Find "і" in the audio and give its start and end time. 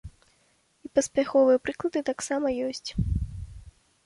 0.87-0.89